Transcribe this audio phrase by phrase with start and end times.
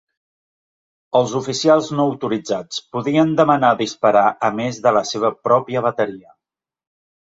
[1.19, 6.35] Els oficials no autoritzats podien demanar disparar a més de la seva pròpia bateria.